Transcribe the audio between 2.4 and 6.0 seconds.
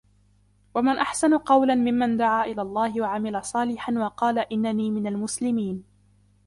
إِلَى اللَّهِ وَعَمِلَ صَالِحًا وَقَالَ إِنَّنِي مِنَ الْمُسْلِمِينَ